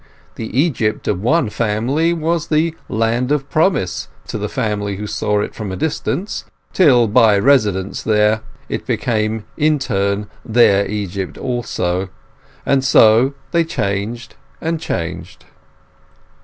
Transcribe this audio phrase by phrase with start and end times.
[0.33, 5.41] The Egypt of one family was the Land of Promise to the family who saw
[5.41, 6.43] it from a distance,
[6.73, 12.09] till by residence there it became in turn their Egypt also;
[12.65, 15.45] and so they changed and changed.